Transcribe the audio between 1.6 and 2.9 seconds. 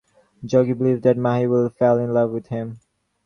fall in love with him.